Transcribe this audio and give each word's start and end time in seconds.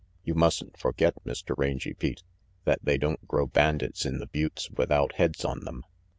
You 0.23 0.33
mustn't 0.33 0.79
forget, 0.79 1.13
Mr. 1.25 1.55
Rangy 1.55 1.93
Pete, 1.93 2.23
that 2.65 2.79
they 2.83 2.97
don't 2.97 3.27
grow 3.27 3.45
bandits 3.45 4.03
in 4.03 4.17
the 4.17 4.25
buttes 4.25 4.67
without 4.71 5.11
heads 5.17 5.45
on 5.45 5.59
them. 5.59 5.83